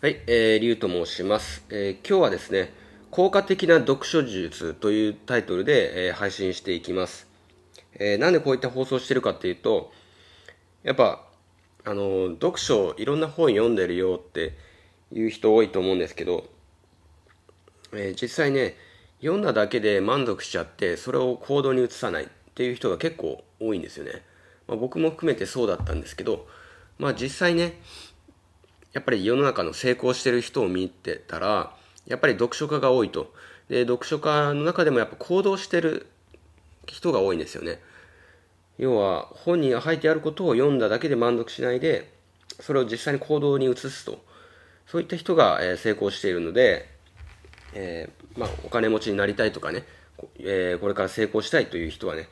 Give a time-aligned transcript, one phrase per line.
[0.00, 2.72] はい、えー、リュウと申します、えー今日はですね、
[3.10, 7.26] 効果的な読書術というタイトルで、えー配信していきます、
[7.94, 9.90] えーなんでこういった放送してるかっていうと、
[10.84, 11.26] やっぱ、
[11.84, 14.56] あの、読書、いろんな本読んでるよって
[15.10, 16.46] いう人多いと思うんですけど、
[17.92, 18.76] えー実際ね、
[19.20, 24.22] 読んだだけで満足しちゃって、それを行動に移さないっていう人が結構多いんですよね。
[24.68, 26.46] まあ、僕も含めてそうだったんですけど、
[26.98, 27.80] まあ実際ね、
[28.92, 31.74] やっぱり世の中の成功してる人を見てたら、
[32.06, 33.32] やっぱり読書家が多いと。
[33.68, 36.06] で、読書家の中でもやっぱ行動してる
[36.86, 37.80] 人が多いんですよね。
[38.78, 42.10] 要は、本に書いてあることを読んだだけで満足しないで、
[42.60, 44.24] それを実際に行動に移すと。
[44.86, 46.88] そういった人が、成功しているので、
[47.74, 49.84] えーまあ、お金持ちになりたいとかね、
[50.16, 52.28] こえーこれから成功したいという人はね、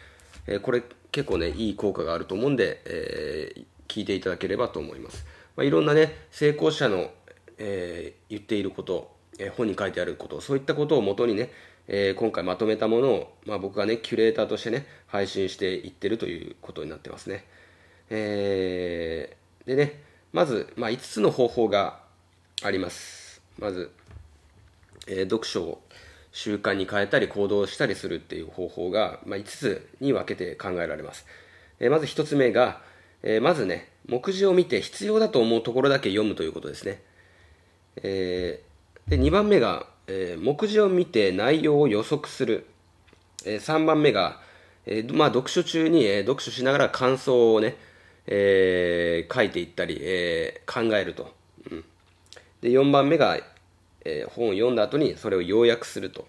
[0.47, 5.27] えーこれ結構ね、いい効果があると思うんで、えー聞いていただければと思います。
[5.57, 7.11] まあ、いろんなね、成功者の、
[7.59, 11.51] えー言っていること、えー本に書いてあること、そういったことをもとにね、
[11.89, 17.45] えー今回まとめたものを、まあ、僕がね、キュレーターとしてね、配信していってるということになってますね。
[18.11, 20.01] えーでね、
[20.33, 22.01] まず、まあ、5つの方法が
[22.63, 23.41] あります。
[23.59, 23.91] まず、
[25.09, 25.83] えー読書を
[26.33, 31.25] 習慣に変えたり行動したりするっていう方法が、まあ、5つに分けて考えられます、
[31.81, 32.83] えーまず1つ目が、
[33.23, 37.03] えーまずね目次を見て必要だと思うところだけ読むということですね、
[38.03, 42.67] えーで2番目が、えー目次を見て内容を予測する、
[43.45, 44.41] えー3番目が、
[44.85, 47.77] えーまあ、読書中に、えー読書しながら感想をね、
[48.27, 51.33] えー書いていったり、えー考えると、
[51.71, 51.85] うん。
[52.61, 53.39] で4番目が、
[54.05, 56.27] えー本を読んだ後にそれを要約すると。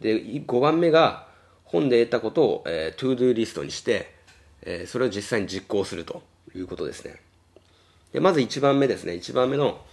[0.00, 1.26] で5番目が
[1.64, 4.14] 本で得たことを、えー、 ToDo リストにして、
[4.64, 6.22] えーそれを実際に実行すると
[6.54, 7.20] いうことですね。
[8.12, 9.14] でまず1番目ですね。
[9.14, 9.84] 1番目の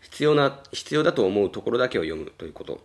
[0.00, 2.80] 必要な必要だと思うところだけを読むということ、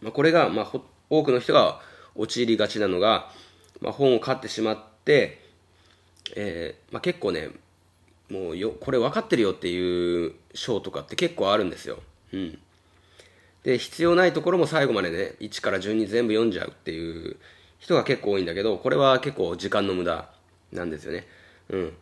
[0.00, 1.80] まあ、これが、まあ、多くの人が
[2.14, 3.30] 陥りがちなのが、
[3.80, 5.40] まあ、本を買ってしまって、
[6.36, 7.50] えーまあ、結構ね
[8.30, 11.98] もうよこれ分かってるよっていう章とかって結構あるんですよ、
[12.32, 12.58] うん、
[13.64, 17.36] で必要ないところも最後までね1から順に全部読んじゃうっていう
[17.80, 20.28] 人が結構多いんだけどこれは結構時間の無駄
[20.72, 21.26] なんですよね。
[21.70, 21.92] うん。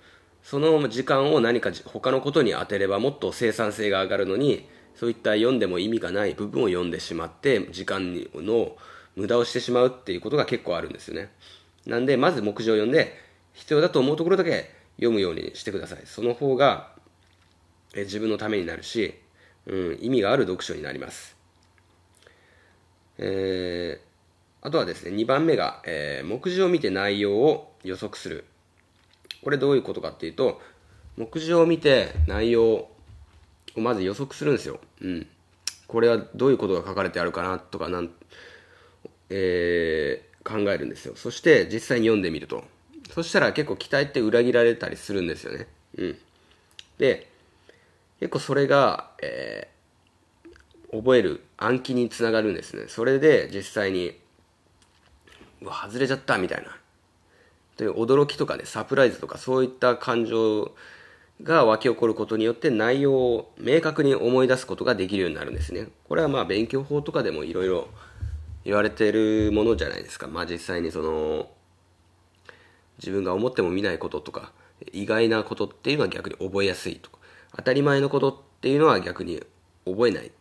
[0.42, 8.76] その時間を何か他のことに当てればもっと生産性が上がるのにそういった読んでも意味がない部分を読んでしまって時間の
[9.16, 11.30] 無駄をしてしまうっていうことが結構あるんですよね。
[11.86, 13.14] なんでまず目次を読んで
[13.52, 16.02] 必要だと思うところだけ読むようにしてください。
[16.04, 16.90] その方が
[17.94, 19.14] え自分のためになるし、
[19.66, 21.36] うん、意味がある読書になります。
[23.18, 24.07] えー
[24.60, 28.44] あとはですね、2番目が、えー目次を見て内容を予測する。
[29.42, 30.60] これどういうことかっていうと、
[31.16, 32.90] 目次を見て内容を
[33.76, 34.80] まず予測するんですよ。
[35.00, 35.26] うん。
[35.86, 38.10] これはどういうことが書かれてあるかなとかなん、
[39.30, 41.14] えー考えるんですよ。
[41.14, 42.64] そして実際に読んでみると。
[43.10, 45.66] そしたら結構期待って裏切られたりするんですよね。
[45.98, 46.18] うん。
[46.96, 47.28] で、
[48.18, 49.78] 結構それが、えー
[50.90, 52.84] 覚える暗記につながるんですね。
[52.88, 54.18] それで実際に、
[55.62, 56.76] うわ、外れちゃったみたいな。
[57.76, 60.74] という驚きとかね、サプライズとかそういった感情
[61.42, 65.88] が湧き起こることによって内容を明確に思い出すことができるようになるんですね。
[66.08, 67.88] これはまあ勉強法とかでもいろいろ
[68.64, 70.26] 言われてるものじゃないですか。
[70.26, 71.48] まあ実際にその、
[72.98, 74.52] 自分が思っても見ないこととか、
[74.92, 77.18] 意外なことっていうのは逆に覚えやすいとか、
[77.56, 79.42] 当たり前のことっていうのは逆に
[79.84, 80.32] 覚えない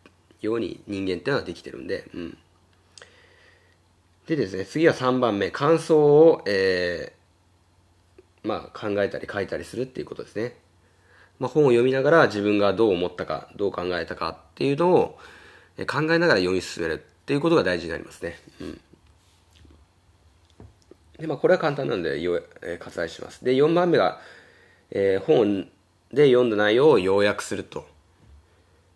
[0.42, 2.38] ように人間っていうのはできてるんで、うん。
[4.28, 10.56] でですね、次は3番目、感想を、えーまあ、考えたり書いたりするっていうことですね。
[11.40, 15.18] まあ、本を読みながら自分がどう思ったか、どう考えたかっていうのを
[15.88, 18.38] 考えながら読み進めるっていうことが大事になりますね。
[18.60, 18.82] うん。
[21.20, 23.46] で、まあ、これは簡単なんで、えー割愛します。
[23.46, 24.20] で、4番目が、
[24.92, 25.70] えー本
[26.12, 27.88] で読んだ内容を要約すると。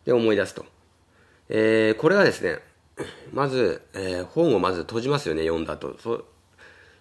[0.03, 0.65] で、思い出すと。
[1.47, 2.59] えーこれはですね、
[3.31, 5.97] まず、えー本をまず閉じますよね、読んだと。
[5.99, 6.25] そ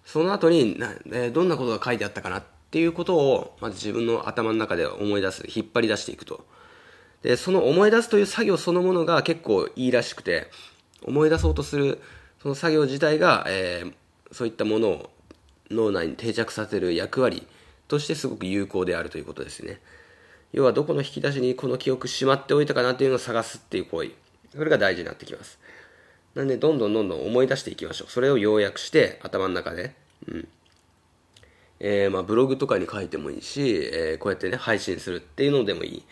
[0.05, 6.45] その後にな、えーどんなことが書いてあったかなっていうことを、まず自分の頭の中で思い出す、引っ張り出していくと。
[7.21, 10.49] で、その思い出すという作業そのものが結構いいらしくて、
[11.03, 11.99] 思い出そうとする、
[12.41, 13.93] その作業自体が、えー
[14.31, 15.09] そういったものを
[15.69, 17.45] 脳内に定着させる役割
[17.87, 19.81] としてすごく有効であるということですね。
[20.53, 24.11] 要はどこの引き出しにこの記憶しまっておいたかなっていうのを探すっていう行為。
[24.53, 25.59] それが大事になってきます。
[26.35, 28.11] なんで、どんどんどんどん思い出していきましょう。
[28.11, 29.93] それを要約して、頭の中で。
[30.27, 30.47] うん。
[31.79, 36.03] えーまあ、ブログとかに書いてもいいし、えーこうやってね、配信するっていうのでもいい。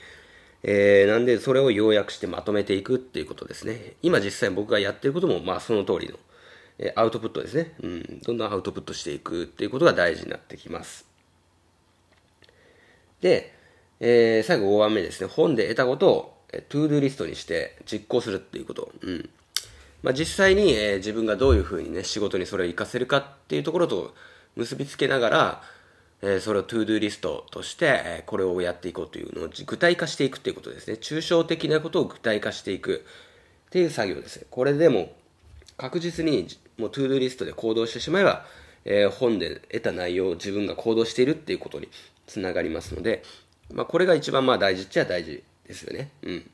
[0.64, 3.94] えー、なんでそれを要約してまとめていくっていうことですね。
[4.02, 6.18] 今実際僕がやってることも、まあその通りの、
[6.80, 7.74] えアウトプットですね。
[7.82, 11.06] うん、どんどんアウトプットしていくっていうことが大事になってきます。
[13.22, 13.54] で、
[14.00, 15.28] えー、最後5番目ですね。
[15.28, 18.92] 本で得たことを、え ToDo リストにして実行するっていうこと。
[19.02, 19.30] うん。
[20.02, 24.14] まあ、実際に、えー、自分がどういうふうにね、仕事にそれを活かせるかっていうところと
[24.56, 25.62] 結びつけながら、
[26.22, 30.98] えー、それを ToDo リストとして、えー、これをやっていこうというのを具体化していくっていうことですね。
[31.00, 33.06] 抽象的なことを具体化していく
[33.68, 34.46] っていう作業です。
[34.50, 35.14] これでも
[35.78, 36.48] 確実に
[36.78, 38.46] もう ToDo リストで行動してしまえば、
[38.86, 41.90] えー、本で得た内容を自分が行動しているっていうことに
[42.28, 43.24] つながりますので、
[43.74, 46.10] まあ、これが一番まあ大事っちゃ大事ですよね。
[46.24, 46.50] うん。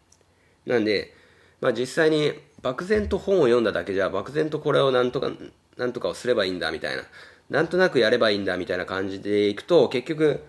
[0.66, 1.14] なんで、
[1.62, 5.32] まあ、実際に漠然と本を読んだだけじゃ漠然とこれをなんとか
[5.78, 7.04] なんとかをすればいいんだみたいな
[7.50, 10.44] なんとなくやればいいんだみたいな感じでいくと結局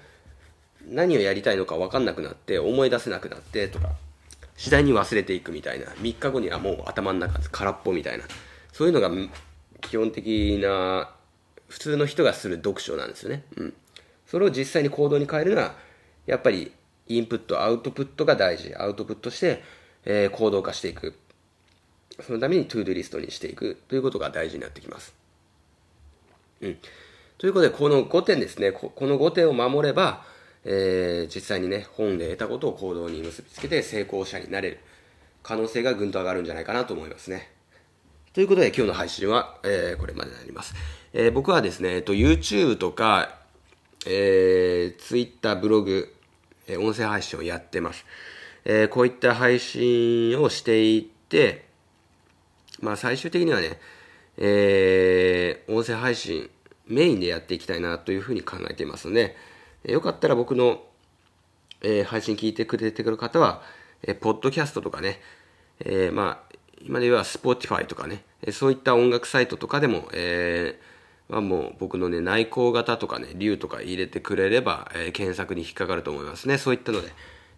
[0.89, 3.91] 何をやりたいのか分かんなくなって思い出せなくなってとか
[4.57, 8.25] 次第に忘れていくみたいな3日後にはもう頭の中空っぽみたいな
[8.73, 9.11] そういうのが
[9.83, 11.11] 基本的な
[11.69, 13.75] 普通の人がする読書なんですよね、うん、
[14.27, 15.75] それを実際に行動に変えるのは
[16.27, 16.73] やっぱり
[17.09, 18.75] インプットアウトプットが大事。
[18.75, 19.63] アウトプットして、
[20.07, 21.19] えー、行動化していく
[22.21, 25.15] そのために ToDo リストにしていくということが大事になってきます
[26.63, 26.79] うん。
[27.39, 30.25] ということで、この5点ですね、この5点を守れば、
[30.65, 34.81] えー、実際にね、本で得たことを行動に結びつけて成功者になれる
[35.43, 37.51] 可能性がぐんと上がるんじゃないかなと思いますね。
[38.33, 40.75] ということで、今日の配信は、えー、これまでになります。
[41.13, 43.39] えー、僕はですね、えっと、YouTube とか、
[44.07, 46.13] えー、Twitter、ブログ、
[46.69, 48.05] え音声配信をやってます。
[48.69, 51.67] えこういった配信をしていって、
[52.81, 53.79] まあ最終的にはね、
[54.37, 56.51] えー、音声配信
[56.89, 59.37] メインでやっていきたいなというふうに考えていますので、
[59.85, 60.83] よかったら僕の、
[61.83, 63.63] えー、配信聞いてくれてくる方は、
[64.03, 65.21] えー、ポッドキャストとかね、
[65.81, 76.59] えー、まあ、今で言えば Spotify とかね、そういった音楽サイトとかでも、えー、まあ、もう僕のね、内向型とかね、竜とか入れてくれれば、え、検索に引っかかると思いますね。
[76.59, 77.13] そういったので、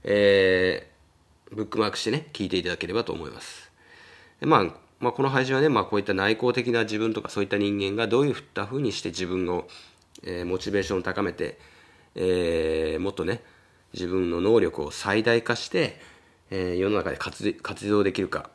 [0.05, 0.98] えー、
[1.51, 3.71] ブックマークしてね、聞いていただければと思います。
[4.41, 4.65] でまあ、
[5.01, 9.69] まあ、この配信はね、まあ、こういった内向的な自分とかそういった人間がどういったふうにして自分を、
[10.25, 11.59] えー、モチベーションを高めて、
[12.15, 13.43] えー、もっとね
[13.93, 16.01] 自分の能力を最大化して、
[16.51, 18.51] えー、世の中で活動できるか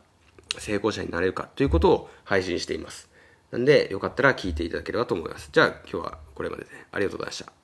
[0.57, 3.09] 成功者になれるかということを配信しています。
[3.51, 5.49] なんでよかったら聞いていただければと思います。
[5.51, 7.62] じゃあ今日はこれまでで、ありがとうございました。